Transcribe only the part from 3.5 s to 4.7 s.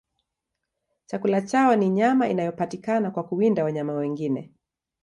wanyama wengine.